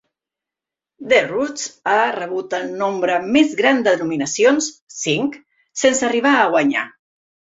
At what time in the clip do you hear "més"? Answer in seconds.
3.37-3.53